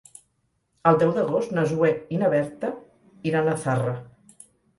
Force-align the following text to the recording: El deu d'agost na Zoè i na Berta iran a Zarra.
El 0.91 0.95
deu 1.03 1.11
d'agost 1.17 1.53
na 1.57 1.65
Zoè 1.73 1.91
i 2.15 2.19
na 2.23 2.31
Berta 2.33 2.73
iran 3.35 3.53
a 3.53 3.55
Zarra. 3.67 3.95